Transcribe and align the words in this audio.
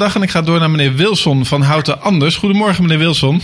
dag 0.00 0.14
en 0.14 0.22
ik 0.22 0.30
ga 0.30 0.42
door 0.42 0.58
naar 0.58 0.70
meneer 0.70 0.94
Wilson 0.94 1.44
van 1.44 1.62
Houten 1.62 2.02
Anders. 2.02 2.36
Goedemorgen, 2.36 2.82
meneer 2.82 2.98
Wilson. 2.98 3.40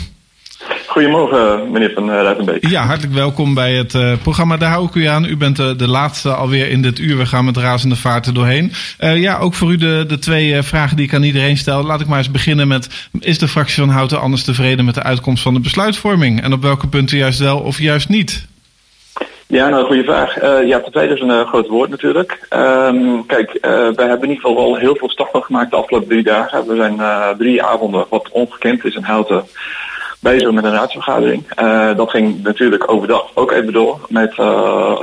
Goedemorgen, 0.86 1.70
meneer 1.70 1.92
Van 1.94 2.10
Ruitenbeek. 2.10 2.68
Ja, 2.68 2.86
hartelijk 2.86 3.14
welkom 3.14 3.54
bij 3.54 3.74
het 3.74 3.94
uh, 3.94 4.12
programma 4.22 4.56
Daar 4.56 4.70
hou 4.70 4.86
ik 4.86 4.94
u 4.94 5.04
aan. 5.04 5.24
U 5.24 5.36
bent 5.36 5.56
de, 5.56 5.76
de 5.76 5.88
laatste 5.88 6.34
alweer 6.34 6.70
in 6.70 6.82
dit 6.82 6.98
uur. 6.98 7.16
We 7.16 7.26
gaan 7.26 7.44
met 7.44 7.56
razende 7.56 7.96
vaart 7.96 8.26
er 8.26 8.34
doorheen. 8.34 8.72
Uh, 9.00 9.20
ja, 9.20 9.38
ook 9.38 9.54
voor 9.54 9.72
u 9.72 9.76
de, 9.76 10.04
de 10.08 10.18
twee 10.18 10.52
uh, 10.52 10.62
vragen 10.62 10.96
die 10.96 11.06
ik 11.06 11.14
aan 11.14 11.22
iedereen 11.22 11.56
stel. 11.56 11.82
Laat 11.82 12.00
ik 12.00 12.06
maar 12.06 12.18
eens 12.18 12.30
beginnen 12.30 12.68
met... 12.68 13.08
Is 13.20 13.38
de 13.38 13.48
fractie 13.48 13.82
van 13.82 13.88
Houten 13.92 14.20
Anders 14.20 14.42
tevreden 14.42 14.84
met 14.84 14.94
de 14.94 15.02
uitkomst 15.02 15.42
van 15.42 15.54
de 15.54 15.60
besluitvorming? 15.60 16.42
En 16.42 16.52
op 16.52 16.62
welke 16.62 16.86
punten 16.86 17.18
juist 17.18 17.38
wel 17.38 17.58
of 17.58 17.78
juist 17.78 18.08
niet? 18.08 18.46
Ja, 19.48 19.68
nou, 19.68 19.86
goede 19.86 20.04
vraag. 20.04 20.42
Uh, 20.42 20.66
ja, 20.66 20.80
tevreden 20.80 21.16
is 21.16 21.22
een 21.22 21.28
uh, 21.28 21.48
groot 21.48 21.66
woord 21.66 21.90
natuurlijk. 21.90 22.46
Um, 22.50 23.26
kijk, 23.26 23.54
uh, 23.54 23.60
wij 23.70 24.06
hebben 24.06 24.22
in 24.22 24.34
ieder 24.34 24.46
geval 24.46 24.58
al 24.58 24.76
heel 24.76 24.96
veel 24.96 25.10
stappen 25.10 25.42
gemaakt 25.42 25.70
de 25.70 25.76
afgelopen 25.76 26.08
drie 26.08 26.22
dagen. 26.22 26.66
We 26.66 26.76
zijn 26.76 27.00
drie 27.38 27.62
avonden, 27.62 28.06
wat 28.08 28.28
ongekend 28.30 28.84
is 28.84 28.94
in 28.94 29.02
Houten, 29.02 29.44
bezig 30.20 30.50
met 30.50 30.64
een 30.64 30.72
raadsvergadering. 30.72 31.44
dat 31.96 32.10
ging 32.10 32.42
natuurlijk 32.42 32.92
overdag 32.92 33.30
ook 33.34 33.52
even 33.52 33.72
door 33.72 34.00
met 34.08 34.34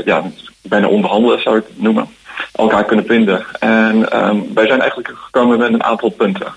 ja, 0.05 0.23
bijna 0.61 0.87
onderhandelen 0.87 1.41
zou 1.41 1.57
ik 1.57 1.63
het 1.67 1.81
noemen. 1.81 2.07
Elkaar 2.53 2.85
kunnen 2.85 3.05
vinden. 3.05 3.45
En 3.59 4.25
um, 4.27 4.53
wij 4.53 4.67
zijn 4.67 4.79
eigenlijk 4.79 5.13
gekomen 5.15 5.57
met 5.57 5.73
een 5.73 5.83
aantal 5.83 6.09
punten. 6.09 6.47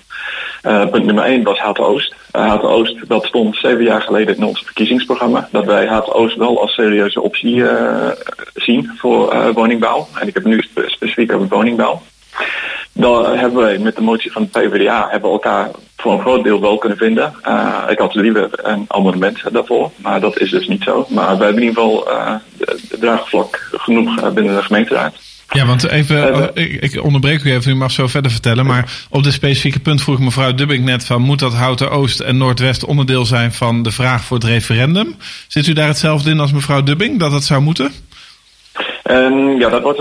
Uh, 0.67 0.89
punt 0.89 1.05
nummer 1.05 1.23
1 1.23 1.43
was 1.43 1.59
Houten 1.59 1.85
Oost. 1.85 2.15
Uh, 2.35 2.63
Oost, 2.63 3.07
dat 3.07 3.25
stond 3.25 3.55
zeven 3.55 3.83
jaar 3.83 4.01
geleden 4.01 4.35
in 4.35 4.43
ons 4.43 4.61
verkiezingsprogramma. 4.61 5.47
Dat 5.51 5.65
wij 5.65 5.85
Houten 5.85 6.13
Oost 6.13 6.35
wel 6.35 6.61
als 6.61 6.73
serieuze 6.73 7.21
optie 7.21 7.55
uh, 7.55 8.07
zien 8.53 8.91
voor 8.97 9.51
woningbouw. 9.53 10.07
En 10.19 10.27
ik 10.27 10.33
heb 10.33 10.45
nu 10.45 10.61
spe 10.61 10.83
specifiek 10.87 11.33
over 11.33 11.47
woningbouw. 11.47 12.01
Dan 12.93 13.37
hebben 13.37 13.61
wij 13.61 13.77
met 13.77 13.95
de 13.95 14.01
motie 14.01 14.31
van 14.31 14.49
de 14.51 14.59
PvdA 14.59 15.07
hebben 15.09 15.29
elkaar 15.29 15.69
voor 15.97 16.11
een 16.11 16.19
groot 16.19 16.43
deel 16.43 16.61
wel 16.61 16.77
kunnen 16.77 16.97
vinden. 16.97 17.33
ik 17.87 17.99
had 17.99 18.15
liever 18.15 18.49
een 18.51 18.85
amendement 18.87 19.41
daarvoor, 19.51 19.91
maar 19.95 20.19
dat 20.19 20.39
is 20.39 20.49
dus 20.49 20.67
niet 20.67 20.83
zo. 20.83 21.05
Maar 21.09 21.37
wij 21.37 21.45
hebben 21.45 21.63
in 21.63 21.69
ieder 21.69 21.83
geval 21.83 22.07
draagvlak 22.99 23.69
genoeg 23.71 24.33
binnen 24.33 24.55
de 24.55 24.63
gemeenteraad. 24.63 25.13
Ja, 25.49 25.65
want 25.65 25.89
even, 25.89 26.15
uh, 26.15 26.45
ik, 26.53 26.81
ik, 26.81 27.03
onderbreek 27.03 27.43
u 27.43 27.51
even, 27.51 27.71
u 27.71 27.75
mag 27.75 27.91
zo 27.91 28.07
verder 28.07 28.31
vertellen. 28.31 28.65
Maar 28.65 28.91
op 29.09 29.23
dit 29.23 29.33
specifieke 29.33 29.79
punt 29.79 30.01
vroeg 30.01 30.19
mevrouw 30.19 30.53
Dubbing 30.53 30.85
net 30.85 31.05
van... 31.05 31.21
moet 31.21 31.39
dat 31.39 31.53
Houten 31.53 31.91
Oost 31.91 32.19
en 32.19 32.37
Noordwest 32.37 32.85
onderdeel 32.85 33.25
zijn 33.25 33.53
van 33.53 33.83
de 33.83 33.91
vraag 33.91 34.23
voor 34.23 34.37
het 34.37 34.45
referendum? 34.45 35.15
Zit 35.47 35.67
u 35.67 35.73
daar 35.73 35.87
hetzelfde 35.87 36.29
in 36.29 36.39
als 36.39 36.51
mevrouw 36.51 36.83
Dubbing, 36.83 37.19
dat 37.19 37.31
dat 37.31 37.43
zou 37.43 37.61
moeten? 37.61 37.91
Um, 39.11 39.59
ja, 39.59 39.69
dat, 39.69 39.81
wordt, 39.81 39.99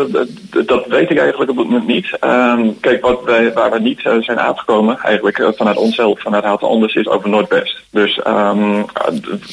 dat 0.66 0.86
weet 0.86 1.10
ik 1.10 1.18
eigenlijk 1.18 1.50
op 1.50 1.56
het 1.56 1.68
moment 1.68 1.86
niet. 1.86 2.18
Um, 2.24 2.80
kijk, 2.80 3.02
wat 3.02 3.24
wij, 3.24 3.52
waar 3.52 3.70
we 3.70 3.78
niet 3.78 4.04
uh, 4.04 4.22
zijn 4.22 4.40
aangekomen, 4.40 4.98
eigenlijk 4.98 5.38
uh, 5.38 5.48
vanuit 5.56 5.76
onszelf, 5.76 6.20
vanuit 6.20 6.44
Houten 6.44 6.68
Anders, 6.68 6.94
is 6.94 7.08
over 7.08 7.28
Noordwest. 7.28 7.76
Dus 7.90 8.20
um, 8.26 8.84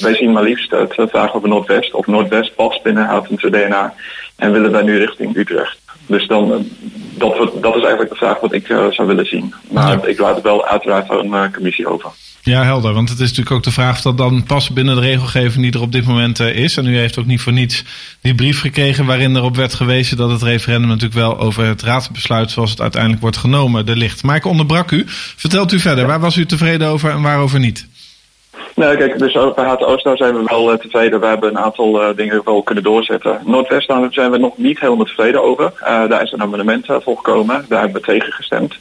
wij 0.02 0.16
zien 0.16 0.32
maar 0.32 0.44
liefst 0.44 0.72
het 0.72 0.94
vraag 0.96 1.36
over 1.36 1.50
Noordwest. 1.50 1.94
Of 1.94 2.08
Noordwest 2.08 2.56
past 2.56 2.84
binnen 2.84 3.06
Houten 3.06 3.52
DNA. 3.52 3.94
En 4.36 4.52
willen 4.52 4.72
wij 4.72 4.82
nu 4.82 4.98
richting 4.98 5.36
Utrecht. 5.36 5.83
Dus 6.06 6.28
dan, 6.28 6.66
dat, 7.18 7.36
dat 7.62 7.76
is 7.76 7.82
eigenlijk 7.82 8.10
de 8.10 8.16
vraag 8.16 8.40
wat 8.40 8.54
ik 8.54 8.70
uh, 8.70 8.86
zou 8.90 9.08
willen 9.08 9.26
zien. 9.26 9.54
Maar 9.72 9.92
ja. 9.92 10.06
ik 10.06 10.20
laat 10.20 10.36
het 10.36 10.44
wel 10.44 10.66
uiteraard 10.66 11.10
aan 11.10 11.18
een 11.18 11.46
uh, 11.46 11.54
commissie 11.54 11.88
over. 11.88 12.10
Ja, 12.46 12.64
helder. 12.64 12.94
Want 12.94 13.10
het 13.10 13.20
is 13.20 13.28
natuurlijk 13.28 13.56
ook 13.56 13.64
de 13.64 13.72
vraag 13.72 13.96
of 13.96 14.02
dat 14.02 14.18
dan 14.18 14.44
past 14.44 14.74
binnen 14.74 14.96
de 14.96 15.02
regelgeving 15.02 15.64
die 15.64 15.74
er 15.74 15.82
op 15.82 15.92
dit 15.92 16.06
moment 16.06 16.40
uh, 16.40 16.56
is. 16.56 16.78
En 16.78 16.88
u 16.88 16.98
heeft 16.98 17.20
ook 17.20 17.26
niet 17.26 17.42
voor 17.42 17.54
niets 17.54 17.84
die 18.22 18.36
brief 18.36 18.60
gekregen 18.60 19.06
waarin 19.06 19.36
erop 19.36 19.56
werd 19.56 19.74
gewezen 19.74 20.18
dat 20.18 20.30
het 20.30 20.42
referendum 20.42 20.88
natuurlijk 20.90 21.20
wel 21.20 21.40
over 21.40 21.66
het 21.66 21.82
raadsbesluit 21.82 22.52
zoals 22.52 22.70
het 22.70 22.82
uiteindelijk 22.82 23.22
wordt 23.22 23.38
genomen 23.38 23.88
er 23.88 23.98
ligt. 23.98 24.24
Maar 24.24 24.36
ik 24.36 24.46
onderbrak 24.46 24.92
u. 24.92 25.04
Vertelt 25.08 25.72
u 25.72 25.80
verder, 25.80 26.08
waar 26.08 26.20
was 26.20 26.36
u 26.36 26.46
tevreden 26.46 26.88
over 26.88 27.10
en 27.10 27.22
waarover 27.22 27.60
niet? 27.60 27.88
Nou, 28.76 28.98
kijk, 28.98 29.20
dus 29.20 29.34
bij 29.34 29.66
Haat 29.66 29.84
Oost 29.84 30.10
zijn 30.14 30.36
we 30.36 30.44
wel 30.46 30.72
uh, 30.72 30.78
tevreden. 30.78 31.20
We 31.20 31.26
hebben 31.26 31.50
een 31.50 31.58
aantal 31.58 32.02
uh, 32.02 32.16
dingen 32.16 32.42
wel 32.46 32.64
kunnen 32.64 32.84
doorzetten. 32.84 33.40
Noordwest 33.46 33.94
zijn 34.10 34.32
we 34.32 34.38
nog 34.38 34.58
niet 34.58 34.80
helemaal 34.80 35.06
tevreden 35.06 35.44
over. 35.44 35.74
Uh, 35.82 36.10
daar 36.10 36.22
is 36.22 36.32
een 36.32 36.42
amendement 36.42 36.86
voor 36.86 37.16
gekomen. 37.16 37.66
Daar 37.70 37.82
hebben 37.82 38.02
we 38.02 38.08
tegen 38.08 38.32
gestemd. 38.32 38.76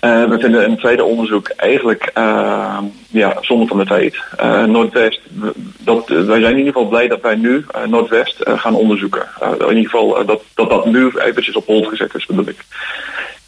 we 0.00 0.36
vinden 0.40 0.64
een 0.64 0.76
tweede 0.76 1.04
onderzoek 1.04 1.48
eigenlijk 1.48 2.10
ja, 3.08 3.36
zonder 3.40 3.68
van 3.68 3.78
de 3.78 3.86
tijd. 3.86 4.16
Noordwest, 4.66 5.20
dat, 5.78 6.08
wij 6.08 6.40
zijn 6.40 6.52
in 6.52 6.58
ieder 6.58 6.72
geval 6.72 6.88
blij 6.88 7.08
dat 7.08 7.20
wij 7.20 7.34
nu 7.34 7.64
Noordwest 7.86 8.36
gaan 8.44 8.74
onderzoeken. 8.74 9.28
in 9.58 9.76
ieder 9.76 9.90
geval 9.90 10.26
dat, 10.26 10.42
dat 10.54 10.70
dat 10.70 10.86
nu 10.86 11.12
eventjes 11.18 11.56
op 11.56 11.66
hold 11.66 11.86
gezet 11.86 12.14
is, 12.14 12.26
bedoel 12.26 12.48
ik. 12.48 12.64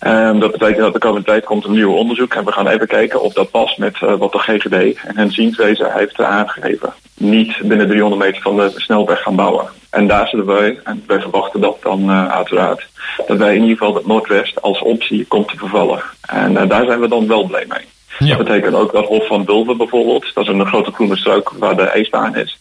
Um, 0.06 0.38
dat 0.40 0.52
betekent 0.52 0.78
dat 0.78 0.92
de 0.92 0.98
komende 0.98 1.26
tijd 1.26 1.44
komt 1.44 1.64
een 1.64 1.72
nieuw 1.72 1.92
onderzoek 1.92 2.34
en 2.34 2.44
we 2.44 2.52
gaan 2.52 2.68
even 2.68 2.86
kijken 2.86 3.22
of 3.22 3.32
dat 3.32 3.50
past 3.50 3.78
met 3.78 4.00
uh, 4.00 4.14
wat 4.14 4.32
de 4.32 4.38
GGD 4.38 4.96
en 5.04 5.16
hun 5.16 5.30
zienswezen 5.32 5.92
heeft 5.92 6.20
aangegeven. 6.20 6.92
Niet 7.14 7.60
binnen 7.62 7.86
300 7.86 8.22
meter 8.22 8.42
van 8.42 8.56
de 8.56 8.72
snelweg 8.76 9.22
gaan 9.22 9.36
bouwen. 9.36 9.68
En 9.90 10.06
daar 10.06 10.28
zullen 10.28 10.46
wij, 10.46 10.80
en 10.84 11.04
wij 11.06 11.20
verwachten 11.20 11.60
dat 11.60 11.76
dan 11.82 12.10
uh, 12.10 12.28
uiteraard, 12.28 12.86
dat 13.26 13.38
wij 13.38 13.54
in 13.54 13.62
ieder 13.62 13.76
geval 13.76 13.94
het 13.94 14.06
Noordwest 14.06 14.62
als 14.62 14.82
optie 14.82 15.26
komt 15.26 15.48
te 15.48 15.56
vervallen. 15.56 16.02
En 16.20 16.52
uh, 16.52 16.68
daar 16.68 16.84
zijn 16.84 17.00
we 17.00 17.08
dan 17.08 17.26
wel 17.26 17.44
blij 17.44 17.64
mee. 17.68 17.84
Ja. 18.18 18.36
Dat 18.36 18.46
betekent 18.46 18.74
ook 18.74 18.92
dat 18.92 19.06
Hof 19.06 19.26
van 19.26 19.44
Bulven 19.44 19.76
bijvoorbeeld, 19.76 20.34
dat 20.34 20.44
is 20.44 20.50
een 20.50 20.66
grote 20.66 20.92
groene 20.92 21.16
struik 21.16 21.50
waar 21.50 21.76
de 21.76 21.82
ijsbaan 21.82 22.36
is, 22.36 22.58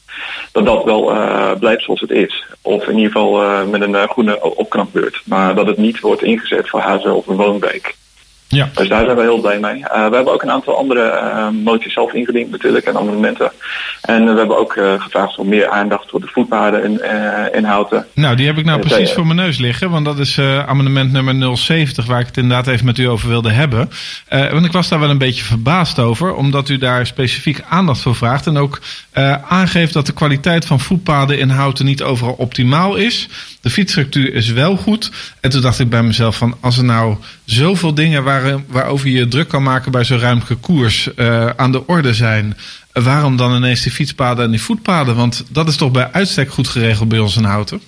dat 0.52 0.66
dat 0.66 0.84
wel 0.84 1.16
uh, 1.16 1.52
blijft 1.60 1.84
zoals 1.84 2.02
het 2.02 2.12
is. 2.12 2.46
Of 2.62 2.88
in 2.88 2.98
ieder 2.98 3.12
geval 3.12 3.44
uh, 3.44 3.64
met 3.64 3.82
een 3.82 3.94
uh, 3.94 4.04
groene 4.04 4.56
opknapbeurt. 4.56 5.22
Maar 5.26 5.56
dat 5.56 5.68
het 5.68 5.78
niet 5.78 6.00
wordt 6.00 6.24
ingezet 6.24 6.70
voor 6.70 6.80
huizen 6.80 7.16
of 7.16 7.28
een 7.28 7.36
woonwijk. 7.36 7.96
Ja. 8.54 8.70
Dus 8.74 8.88
daar 8.88 9.06
zijn 9.06 9.18
we 9.18 9.22
heel 9.22 9.42
blij 9.42 9.60
mee. 9.60 9.78
Uh, 9.78 9.88
we 9.90 10.16
hebben 10.16 10.34
ook 10.34 10.44
een 10.44 10.52
aantal 10.52 10.78
andere 10.78 11.22
uh, 11.24 11.64
moties 11.64 11.94
zelf 11.94 12.14
ingediend 12.14 12.52
natuurlijk 12.52 12.86
en 12.86 12.98
amendementen. 12.98 13.52
En 14.02 14.26
we 14.26 14.38
hebben 14.38 14.58
ook 14.58 14.76
uh, 14.76 15.02
gevraagd 15.02 15.38
om 15.38 15.48
meer 15.48 15.70
aandacht 15.70 16.10
voor 16.10 16.20
de 16.20 16.28
voetpaden 16.28 16.84
in, 16.84 17.02
in 17.54 17.64
Houten. 17.64 18.08
Nou, 18.14 18.36
die 18.36 18.46
heb 18.46 18.58
ik 18.58 18.66
nou 18.66 18.82
en 18.82 18.88
precies 18.88 19.12
voor 19.12 19.26
mijn 19.26 19.38
neus 19.38 19.58
liggen. 19.58 19.90
Want 19.90 20.06
dat 20.06 20.20
is 20.20 20.40
amendement 20.66 21.12
nummer 21.12 21.58
070 21.58 22.06
waar 22.06 22.20
ik 22.20 22.26
het 22.26 22.38
inderdaad 22.38 22.68
even 22.68 22.86
met 22.86 22.98
u 22.98 23.08
over 23.08 23.30
wilde 23.30 23.52
hebben. 23.52 23.90
want 24.30 24.66
ik 24.66 24.72
was 24.72 24.90
daar 24.90 25.00
wel 25.00 25.10
een 25.10 25.18
beetje 25.18 25.44
verbaasd 25.44 26.00
over. 26.00 26.36
Omdat 26.36 26.70
u 26.70 26.78
daar 26.78 27.06
specifiek 27.06 27.62
aandacht 27.70 28.02
voor 28.02 28.16
vraagt. 28.16 28.48
En 28.48 28.58
ook 28.58 28.80
aangeeft 29.48 29.94
dat 29.94 30.06
de 30.06 30.14
kwaliteit 30.14 30.66
van 30.66 30.80
voetpaden 30.80 31.40
in 31.40 31.50
Houten 31.50 31.86
niet 31.86 32.04
overal 32.04 32.36
optimaal 32.38 32.96
is. 32.96 33.30
De 33.62 33.70
fietsstructuur 33.70 34.34
is 34.34 34.50
wel 34.50 34.78
goed. 34.78 35.12
En 35.40 35.50
toen 35.50 35.62
dacht 35.62 35.80
ik 35.80 35.90
bij 35.90 36.04
mezelf 36.04 36.38
van 36.38 36.58
als 36.60 36.78
er 36.78 36.84
nou 36.84 37.16
zoveel 37.46 37.94
dingen 37.94 38.24
waar, 38.44 38.64
waarover 38.68 39.10
je 39.10 39.28
druk 39.28 39.48
kan 39.48 39.64
maken 39.64 39.92
bij 39.92 40.04
zo'n 40.04 40.20
ruimte 40.20 40.56
koers 40.56 41.10
uh, 41.16 41.50
aan 41.56 41.72
de 41.72 41.88
orde 41.88 42.14
zijn. 42.14 42.58
Waarom 42.92 43.38
dan 43.38 43.56
ineens 43.56 43.82
die 43.84 43.92
fietspaden 43.92 44.46
en 44.46 44.52
die 44.52 44.62
voetpaden? 44.62 45.16
Want 45.16 45.46
dat 45.50 45.68
is 45.68 45.78
toch 45.78 45.92
bij 45.92 46.10
uitstek 46.12 46.50
goed 46.50 46.68
geregeld 46.68 47.10
bij 47.10 47.20
ons 47.20 47.38
in 47.38 47.44
Houten? 47.44 47.82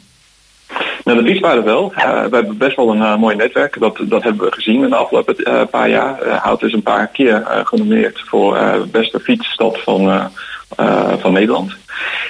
Nou, 1.04 1.24
de 1.24 1.30
fietspaden 1.30 1.64
wel. 1.64 1.94
Uh, 1.98 2.04
we 2.04 2.36
hebben 2.36 2.58
best 2.58 2.76
wel 2.76 2.92
een 2.92 3.02
uh, 3.02 3.18
mooi 3.18 3.36
netwerk. 3.36 3.80
Dat, 3.80 4.00
dat 4.02 4.24
hebben 4.24 4.46
we 4.46 4.52
gezien 4.52 4.84
in 4.84 4.90
de 4.90 4.96
afgelopen 4.96 5.36
paar 5.70 5.90
jaar. 5.90 6.28
Houten 6.42 6.68
is 6.68 6.74
een 6.74 6.82
paar 6.82 7.08
keer 7.08 7.44
genomineerd 7.64 8.22
voor 8.26 8.58
beste 8.92 9.20
fietsstad 9.20 9.80
van, 9.84 10.32
van 11.20 11.34
Nederland. 11.34 11.76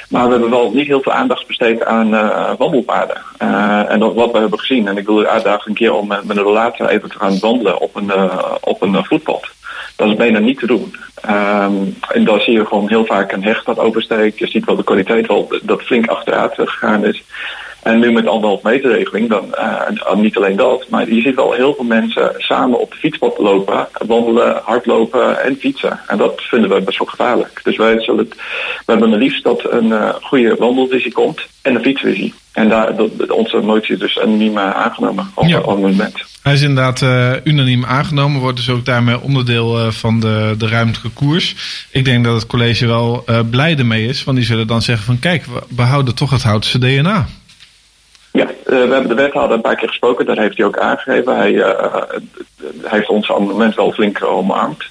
Maar 0.09 0.25
we 0.25 0.31
hebben 0.31 0.49
wel 0.49 0.71
niet 0.73 0.87
heel 0.87 1.01
veel 1.01 1.11
aandacht 1.11 1.47
besteed 1.47 1.85
aan 1.85 2.13
uh, 2.13 2.51
wandelpaden. 2.57 3.21
Uh, 3.41 3.91
en 3.91 3.99
dat, 3.99 4.13
wat 4.13 4.31
we 4.31 4.37
hebben 4.37 4.59
gezien, 4.59 4.87
en 4.87 4.97
ik 4.97 5.05
wil 5.05 5.21
u 5.21 5.27
uitdagen 5.27 5.69
een 5.69 5.75
keer 5.75 5.93
om 5.93 6.07
met 6.07 6.29
een 6.29 6.43
relator 6.43 6.87
even 6.87 7.09
te 7.09 7.19
gaan 7.19 7.39
wandelen 7.39 7.79
op 7.79 7.95
een, 7.95 8.05
uh, 8.05 8.51
op 8.61 8.81
een 8.81 9.05
voetpad. 9.05 9.47
Dat 9.95 10.07
is 10.07 10.15
bijna 10.15 10.39
niet 10.39 10.59
te 10.59 10.67
doen. 10.67 10.95
Um, 11.29 11.97
en 12.09 12.23
dan 12.23 12.39
zie 12.39 12.53
je 12.53 12.65
gewoon 12.65 12.89
heel 12.89 13.05
vaak 13.05 13.31
een 13.31 13.43
hecht 13.43 13.65
dat 13.65 13.79
oversteekt. 13.79 14.39
Je 14.39 14.47
ziet 14.47 14.65
wel 14.65 14.75
de 14.75 14.83
kwaliteit 14.83 15.27
wel 15.27 15.51
dat 15.63 15.81
flink 15.81 16.07
achteruit 16.07 16.53
gegaan 16.55 17.05
is. 17.05 17.23
En 17.85 17.99
nu 17.99 18.11
met 18.11 18.27
anderhalf 18.27 18.61
meter 18.61 18.91
regeling, 18.91 19.29
dan 19.29 19.55
uh, 19.59 20.15
niet 20.15 20.37
alleen 20.37 20.55
dat, 20.55 20.89
maar 20.89 21.09
je 21.09 21.21
ziet 21.21 21.35
wel 21.35 21.51
heel 21.51 21.73
veel 21.73 21.83
mensen 21.83 22.33
samen 22.37 22.79
op 22.79 22.91
de 22.91 22.97
fietspad 22.97 23.37
lopen, 23.37 23.87
wandelen, 24.07 24.61
hardlopen 24.63 25.43
en 25.43 25.55
fietsen. 25.55 25.99
En 26.07 26.17
dat 26.17 26.41
vinden 26.41 26.69
we 26.69 26.81
best 26.81 26.97
wel 26.97 27.07
gevaarlijk. 27.07 27.59
Dus 27.63 27.77
wij 27.77 28.01
zullen 28.01 28.25
het, 28.25 28.35
we 28.85 28.91
hebben 28.91 29.11
het 29.11 29.19
liefst 29.19 29.43
dat 29.43 29.71
een 29.71 29.85
uh, 29.85 30.09
goede 30.21 30.55
wandelvisie 30.55 31.11
komt 31.11 31.41
en 31.61 31.75
een 31.75 31.81
fietsvisie. 31.81 32.33
En 32.51 32.69
daar, 32.69 32.95
dat, 32.95 33.31
onze 33.31 33.57
motie 33.57 33.93
is 33.93 33.99
dus 33.99 34.15
unaniem 34.15 34.57
aangenomen 34.57 35.31
op 35.33 35.45
ja. 35.45 35.59
moment. 35.59 36.23
Hij 36.41 36.53
is 36.53 36.61
inderdaad 36.61 37.01
uh, 37.01 37.31
unaniem 37.43 37.85
aangenomen, 37.85 38.41
wordt 38.41 38.57
dus 38.57 38.69
ook 38.69 38.85
daarmee 38.85 39.21
onderdeel 39.21 39.79
uh, 39.79 39.91
van 39.91 40.19
de, 40.19 40.55
de 40.57 40.67
ruimtelijke 40.67 41.09
koers. 41.09 41.55
Ik 41.91 42.05
denk 42.05 42.23
dat 42.23 42.35
het 42.35 42.47
college 42.47 42.87
wel 42.87 43.23
uh, 43.29 43.39
blij 43.49 43.77
ermee 43.77 44.07
is, 44.07 44.23
want 44.23 44.37
die 44.37 44.45
zullen 44.45 44.67
dan 44.67 44.81
zeggen 44.81 45.05
van 45.05 45.19
kijk, 45.19 45.45
we 45.45 45.63
behouden 45.69 46.15
toch 46.15 46.29
het 46.29 46.43
Houtse 46.43 46.79
DNA. 46.79 47.27
Uh, 48.65 48.87
we 48.87 48.93
hebben 48.93 49.07
de 49.07 49.13
wethouder 49.13 49.55
een 49.55 49.61
paar 49.61 49.75
keer 49.75 49.87
gesproken. 49.87 50.25
Daar 50.25 50.37
heeft 50.37 50.57
hij 50.57 50.65
ook 50.65 50.77
aangegeven. 50.77 51.35
Hij, 51.35 51.51
uh, 51.51 51.93
hij 52.81 52.97
heeft 52.97 53.09
ons 53.09 53.31
amendement 53.31 53.75
wel 53.75 53.91
flink 53.91 54.23
omarmd. 54.23 54.83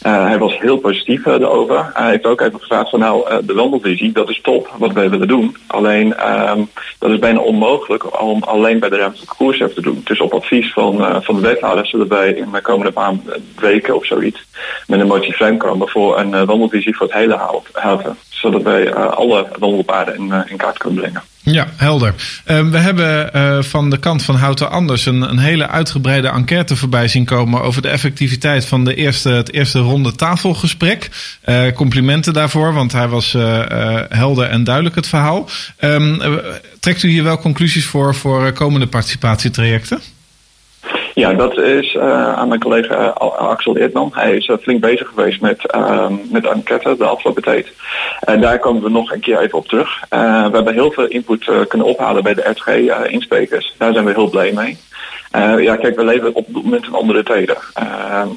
Hij 0.00 0.38
was 0.38 0.58
heel 0.58 0.76
positief 0.76 1.26
erover. 1.26 1.90
Hij 1.94 2.10
heeft 2.10 2.24
ook 2.24 2.40
even 2.40 2.60
gevraagd 2.60 2.90
van 2.90 2.98
nou, 2.98 3.44
de 3.46 3.54
wandelvisie, 3.54 4.12
dat 4.12 4.28
is 4.28 4.40
top 4.40 4.74
wat 4.78 4.92
wij 4.92 5.10
willen 5.10 5.28
doen. 5.28 5.56
Alleen 5.66 6.16
ehm, 6.16 6.60
dat 6.98 7.10
is 7.10 7.18
bijna 7.18 7.38
onmogelijk 7.38 8.22
om 8.22 8.42
alleen 8.42 8.78
bij 8.78 8.88
de 8.88 8.96
ruimtelijke 8.96 9.74
te 9.74 9.80
doen. 9.80 10.00
Dus 10.04 10.20
op 10.20 10.32
advies 10.32 10.72
van, 10.72 11.22
van 11.22 11.34
de 11.34 11.40
wethouder 11.40 11.86
zullen 11.86 12.08
wij 12.08 12.32
in 12.32 12.48
de 12.52 12.60
komende 12.60 12.92
paar 12.92 13.14
weken 13.56 13.96
of 13.96 14.06
zoiets 14.06 14.46
met 14.86 15.00
een 15.00 15.06
motie 15.06 15.56
komen 15.56 15.88
voor 15.88 16.18
een 16.18 16.44
wandelvisie 16.44 16.96
voor 16.96 17.06
het 17.06 17.16
hele 17.16 17.62
haven. 17.72 18.16
Zodat 18.28 18.62
wij 18.62 18.94
alle 18.94 19.46
wandelpaden 19.58 20.14
in, 20.48 20.56
kaart 20.56 20.78
kunnen 20.78 21.00
brengen. 21.00 21.22
Ja, 21.42 21.66
helder. 21.76 22.14
Uh, 22.46 22.68
we 22.70 22.78
hebben 22.78 23.64
van 23.64 23.90
de 23.90 23.98
kant 23.98 24.22
van 24.22 24.34
Houten 24.34 24.70
Anders 24.70 25.06
een, 25.06 25.22
een, 25.22 25.38
hele 25.38 25.68
uitgebreide 25.68 26.28
enquête 26.28 26.76
voorbij 26.76 27.08
zien 27.08 27.24
komen 27.24 27.62
over 27.62 27.82
de 27.82 27.88
effectiviteit 27.88 28.66
van 28.66 28.84
de 28.84 28.94
eerste, 28.94 29.46
eerste 29.56 29.78
ronde 29.78 30.14
tafelgesprek. 30.14 31.08
Uh, 31.44 31.72
complimenten 31.72 32.32
daarvoor, 32.32 32.72
want 32.72 32.92
hij 32.92 33.08
was 33.08 33.32
helder 34.08 34.48
en 34.48 34.64
duidelijk 34.64 34.94
het 34.94 35.06
verhaal. 35.06 35.48
Um, 35.80 36.20
trekt 36.80 37.02
u 37.02 37.08
hier 37.08 37.22
wel 37.22 37.38
conclusies 37.38 37.86
voor 37.86 38.14
voor 38.14 38.52
komende 38.52 38.86
participatietrajecten? 38.86 40.00
Ja, 41.14 41.32
dat 41.32 41.58
is 41.58 41.96
aan 41.98 42.48
mijn 42.48 42.60
collega 42.60 43.06
Axel 43.38 43.76
Eertman. 43.76 44.10
Hij 44.14 44.36
is 44.36 44.50
flink 44.62 44.80
bezig 44.80 45.08
geweest 45.08 45.40
met, 45.40 45.74
uh, 45.76 46.06
met 46.30 46.46
enquête, 46.46 46.94
de 46.98 47.04
afgelopen 47.04 47.42
tijd. 47.42 47.72
En 48.20 48.40
daar 48.40 48.58
komen 48.58 48.82
we 48.82 48.90
nog 48.90 49.12
een 49.12 49.20
keer 49.20 49.40
even 49.40 49.58
op 49.58 49.68
terug. 49.68 50.00
we 50.08 50.16
hebben 50.52 50.74
heel 50.74 50.90
veel 50.90 51.06
input 51.06 51.50
kunnen 51.68 51.86
ophalen 51.86 52.22
bij 52.22 52.34
de 52.34 52.48
RTG-insprekers. 52.50 53.74
daar 53.78 53.92
zijn 53.92 54.04
we 54.04 54.12
heel 54.12 54.30
blij 54.30 54.52
mee. 54.52 54.76
Ja, 55.62 55.76
kijk, 55.76 55.96
we 55.96 56.04
leven 56.04 56.34
op 56.34 56.46
dit 56.46 56.62
moment 56.62 56.86
in 56.86 56.94
andere 56.94 57.22
tijden. 57.22 57.56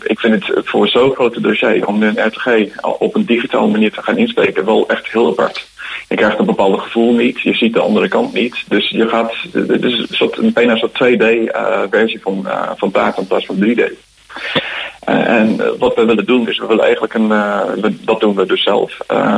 ik 0.04 0.20
vind 0.20 0.48
het 0.48 0.68
voor 0.68 0.88
zo'n 0.88 1.16
grote 1.16 1.42
dossier 1.42 1.88
om 1.88 2.04
een 2.04 2.28
RTG 2.28 2.48
op 2.82 3.16
een 3.16 3.26
digitale 3.26 3.68
manier 3.68 3.92
te 3.92 4.02
gaan 4.04 4.18
inspreken 4.18 4.66
wel 4.66 4.90
echt 4.90 5.12
heel 5.12 5.28
apart. 5.28 5.68
Je 6.08 6.16
krijgt 6.16 6.40
een 6.40 6.46
bepaald 6.46 6.80
gevoel 6.80 7.14
niet. 7.14 7.42
Je 7.42 7.54
ziet 7.54 7.74
de 7.74 7.80
andere 7.80 8.08
kant 8.08 8.34
niet. 8.34 8.64
Dus 8.68 8.90
je 8.90 9.08
gaat, 9.08 9.34
het 9.52 9.84
is 9.84 9.98
een, 10.00 10.08
soort, 10.10 10.54
bijna 10.54 10.72
een 10.72 10.78
soort 10.78 10.94
2D-versie 10.94 12.18
uh, 12.18 12.24
van, 12.24 12.48
van 12.76 12.92
taart 12.92 13.18
in 13.18 13.28
plaats 13.28 13.46
van 13.46 13.56
3D. 13.56 13.82
Uh, 15.08 15.28
en 15.28 15.78
wat 15.78 15.96
we 15.96 16.06
willen 16.06 16.26
doen 16.26 16.50
is, 16.50 16.58
we 16.60 16.68
willen 16.68 16.84
eigenlijk 16.84 17.14
een, 17.14 17.28
dat 18.02 18.20
doen 18.20 18.36
we 18.36 18.46
dus 18.46 18.64
zelf, 18.64 18.98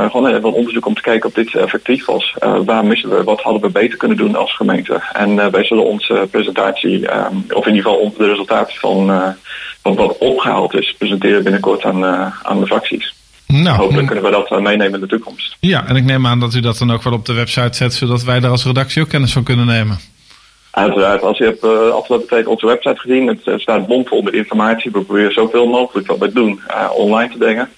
gewoon 0.10 0.28
even 0.28 0.44
een 0.44 0.54
onderzoek 0.54 0.86
om 0.86 0.94
te 0.94 1.02
kijken 1.02 1.30
of 1.30 1.36
dit 1.36 1.56
effectief 1.56 2.06
was. 2.06 2.36
waar 2.66 2.86
missen 2.86 3.10
we, 3.10 3.24
wat 3.24 3.42
hadden 3.42 3.62
we 3.62 3.69
beter 3.69 3.98
kunnen 3.98 4.18
doen 4.18 4.36
als 4.36 4.56
gemeente. 4.56 5.02
En 5.13 5.52
wij 5.52 5.63
zullen 5.63 5.86
onze 5.86 6.28
presentatie, 6.31 7.10
of 7.54 7.66
in 7.66 7.75
ieder 7.75 7.92
geval 7.92 8.13
de 8.18 8.25
resultaten 8.25 8.75
van, 8.75 9.34
van 9.81 9.96
wat 9.96 10.18
opgehaald 10.18 10.74
is, 10.74 10.96
presenteren 10.98 11.44
binnenkort 11.44 11.84
aan, 11.84 12.06
aan 12.44 12.60
de 12.60 12.68
fracties. 12.68 13.13
Nou, 13.52 13.78
Hopelijk 13.78 14.08
kunnen 14.08 14.24
we 14.25 14.31
dat 14.31 14.62
meenemen 14.62 14.94
in 14.94 15.00
de 15.00 15.08
toekomst. 15.08 15.58
Ja, 15.60 15.88
en 15.88 15.96
ik 15.96 16.04
neem 16.04 16.28
aan 16.28 16.40
dat 16.40 16.54
u 16.54 16.60
dat 16.60 16.78
dan 16.78 16.92
ook 16.92 17.04
wel 17.04 17.13
op 17.13 17.25
de 17.25 17.34
website 17.34 17.78
zet, 17.78 17.94
zodat 17.94 18.24
wij 18.24 18.40
daar 18.40 18.52
als 18.52 18.66
redactie 18.66 19.02
ook 19.02 19.10
kennis 19.10 19.34
van 19.34 19.44
kunnen 19.44 19.66
nemen. 19.66 20.00
Uiteraard, 20.71 21.21
als 21.21 21.38
je 21.38 21.44
hebt 21.44 21.63
uh, 21.63 21.89
afgelopen 21.89 22.27
tijd 22.27 22.47
onze 22.47 22.65
website 22.65 23.00
gezien, 23.00 23.27
het 23.27 23.45
uh, 23.45 23.57
staat 23.57 23.88
bomvol 23.88 24.21
met 24.21 24.33
informatie. 24.33 24.91
We 24.91 25.01
proberen 25.01 25.33
zoveel 25.33 25.68
mogelijk 25.68 26.07
wat 26.07 26.18
we 26.18 26.33
doen 26.33 26.62
uh, 26.68 26.89
online 26.95 27.31
te 27.31 27.38
brengen. 27.38 27.69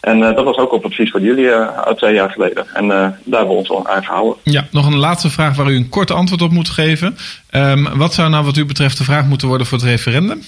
En 0.00 0.20
dat 0.20 0.44
was 0.44 0.56
ook 0.56 0.72
op 0.72 0.84
advies 0.84 1.10
van 1.10 1.22
jullie 1.22 1.50
twee 1.96 2.14
jaar 2.14 2.30
geleden. 2.30 2.66
En 2.74 2.88
daar 2.88 3.18
hebben 3.24 3.48
we 3.48 3.54
ons 3.54 3.70
al 3.70 3.88
aan 3.88 4.04
gehouden. 4.04 4.36
Ja, 4.42 4.66
nog 4.70 4.86
een 4.86 4.96
laatste 4.96 5.30
vraag 5.30 5.56
waar 5.56 5.70
u 5.70 5.76
een 5.76 5.88
kort 5.88 6.10
antwoord 6.10 6.42
op 6.42 6.50
moet 6.50 6.68
geven. 6.68 7.16
Um, 7.50 7.88
wat 7.98 8.14
zou 8.14 8.30
nou 8.30 8.44
wat 8.44 8.56
u 8.56 8.64
betreft 8.64 8.98
de 8.98 9.04
vraag 9.04 9.24
moeten 9.24 9.48
worden 9.48 9.66
voor 9.66 9.78
het 9.78 9.86
referendum? 9.86 10.42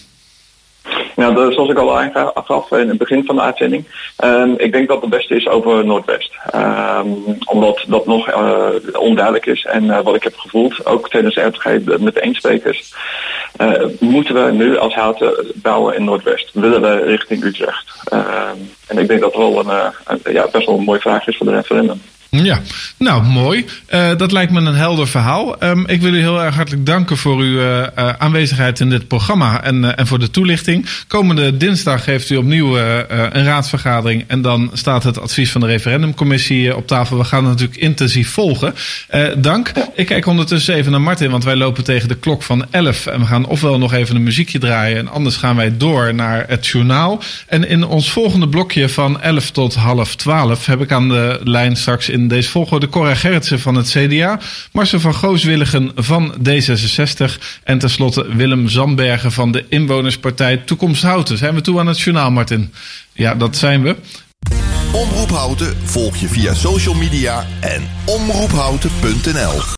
Nou, 1.16 1.52
zoals 1.52 1.70
ik 1.70 1.78
al 1.78 1.98
aangaf 1.98 2.70
in 2.70 2.88
het 2.88 2.98
begin 2.98 3.24
van 3.24 3.36
de 3.36 3.42
uitzending, 3.42 3.84
um, 4.24 4.54
ik 4.58 4.72
denk 4.72 4.88
dat 4.88 5.00
het 5.00 5.10
beste 5.10 5.34
is 5.34 5.48
over 5.48 5.84
Noordwest. 5.84 6.36
Um, 6.54 7.38
omdat 7.44 7.84
dat 7.86 8.06
nog 8.06 8.28
uh, 8.28 8.68
onduidelijk 8.92 9.46
is. 9.46 9.64
En 9.64 9.84
uh, 9.84 10.00
wat 10.00 10.14
ik 10.14 10.22
heb 10.22 10.36
gevoeld, 10.36 10.86
ook 10.86 11.08
tijdens 11.08 11.34
de 11.34 11.40
RTG 11.40 11.64
met 11.98 12.14
de 12.14 12.20
eensprekers, 12.20 12.94
uh, 13.60 13.84
moeten 14.00 14.44
we 14.44 14.52
nu 14.52 14.78
als 14.78 14.94
houten 14.94 15.46
bouwen 15.54 15.96
in 15.96 16.04
Noordwest? 16.04 16.50
Willen 16.52 16.80
we 16.80 16.96
richting 16.96 17.44
Utrecht? 17.44 18.02
Um, 18.12 18.70
en 18.86 18.98
ik 18.98 19.08
denk 19.08 19.20
dat 19.20 19.34
het 19.34 19.42
wel 19.42 19.58
een, 19.58 19.92
een, 20.06 20.32
ja, 20.32 20.48
best 20.52 20.66
wel 20.66 20.78
een 20.78 20.84
mooie 20.84 21.00
vraag 21.00 21.26
is 21.26 21.36
voor 21.36 21.46
de 21.46 21.52
referendum. 21.52 22.00
Ja, 22.30 22.60
nou 22.96 23.22
mooi. 23.22 23.64
Uh, 23.94 24.16
dat 24.16 24.32
lijkt 24.32 24.52
me 24.52 24.60
een 24.60 24.74
helder 24.74 25.08
verhaal. 25.08 25.64
Um, 25.64 25.86
ik 25.86 26.00
wil 26.00 26.14
u 26.14 26.18
heel 26.18 26.42
erg 26.42 26.54
hartelijk 26.54 26.86
danken 26.86 27.16
voor 27.16 27.38
uw 27.38 27.60
uh, 27.60 27.82
aanwezigheid 28.18 28.80
in 28.80 28.90
dit 28.90 29.08
programma 29.08 29.62
en, 29.62 29.96
en 29.96 30.06
voor 30.06 30.18
de 30.18 30.30
toelichting. 30.30 30.86
Komende 31.08 31.56
dinsdag 31.56 32.04
heeft 32.04 32.30
u 32.30 32.36
opnieuw 32.36 32.76
een 32.76 33.44
raadsvergadering 33.44 34.24
en 34.26 34.42
dan 34.42 34.70
staat 34.72 35.02
het 35.02 35.20
advies 35.20 35.50
van 35.50 35.60
de 35.60 35.66
referendumcommissie 35.66 36.76
op 36.76 36.86
tafel. 36.86 37.18
We 37.18 37.24
gaan 37.24 37.44
het 37.44 37.52
natuurlijk 37.52 37.80
intensief 37.80 38.30
volgen. 38.30 38.74
dank. 39.38 39.72
Ik 39.94 40.06
kijk 40.06 40.26
ondertussen 40.26 40.74
even 40.74 40.90
naar 40.92 41.00
Martin, 41.00 41.30
want 41.30 41.44
wij 41.44 41.56
lopen 41.56 41.84
tegen 41.84 42.08
de 42.08 42.16
klok 42.16 42.42
van 42.42 42.66
11 42.70 43.06
en 43.06 43.20
we 43.20 43.26
gaan 43.26 43.46
ofwel 43.46 43.78
nog 43.78 43.92
even 43.92 44.16
een 44.16 44.22
muziekje 44.22 44.58
draaien 44.58 44.98
en 44.98 45.08
anders 45.08 45.36
gaan 45.36 45.56
wij 45.56 45.76
door 45.76 46.14
naar 46.14 46.44
het 46.48 46.66
journaal. 46.66 47.22
En 47.46 47.68
in 47.68 47.84
ons 47.84 48.10
volgende 48.10 48.48
blokje 48.48 48.88
van 48.88 49.20
11 49.20 49.50
tot 49.50 49.74
half 49.74 50.16
12 50.16 50.66
heb 50.66 50.80
ik 50.80 50.92
aan 50.92 51.08
de 51.08 51.40
lijn 51.44 51.76
straks 51.76 52.08
in 52.16 52.28
deze 52.28 52.50
volgorde 52.50 52.88
Cora 52.88 53.14
Gerritsen 53.14 53.60
van 53.60 53.74
het 53.74 53.88
CDA, 53.88 54.38
Marcel 54.72 55.00
van 55.00 55.14
Gooswilligen 55.14 55.92
van 55.94 56.34
D66 56.48 57.38
en 57.64 57.78
tenslotte 57.78 58.34
Willem 58.36 58.68
Zambergen 58.68 59.32
van 59.32 59.52
de 59.52 59.64
Inwonerspartij 59.68 60.56
Toekomst 60.56 61.02
Houten. 61.02 61.38
Zijn 61.38 61.54
we 61.54 61.60
toe 61.60 61.78
aan 61.78 61.86
het 61.86 62.00
journaal, 62.00 62.30
Martin? 62.30 62.72
Ja, 63.12 63.34
dat 63.34 63.56
zijn 63.56 63.82
we. 63.82 63.96
Omroep 64.92 65.30
Houten 65.30 65.76
volg 65.84 66.16
je 66.16 66.28
via 66.28 66.54
social 66.54 66.94
media 66.94 67.46
en 67.60 67.88
omroephouten.nl. 68.04 69.74